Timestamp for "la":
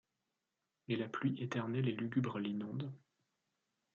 0.95-1.07